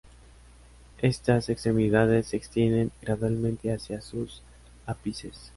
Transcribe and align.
Estas 0.97 1.47
extremidades 1.49 2.25
se 2.25 2.35
extienden 2.37 2.91
gradualmente 3.03 3.71
hacia 3.71 4.01
sus 4.01 4.41
ápices. 4.87 5.37